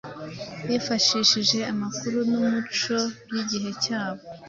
bifashishije 0.67 1.57
amakuru 1.71 2.17
n‟umuco 2.29 2.97
by‟igihe 3.27 3.69
cyabo 3.83 4.23